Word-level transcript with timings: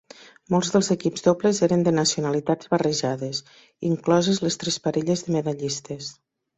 Molts 0.53 0.71
dels 0.75 0.87
equips 0.95 1.25
dobles 1.27 1.59
eren 1.67 1.83
de 1.89 1.93
nacionalitats 1.99 2.73
barrejades, 2.73 3.45
incloses 3.93 4.45
les 4.49 4.61
tres 4.65 4.83
parelles 4.89 5.27
de 5.29 5.41
medallistes. 5.41 6.15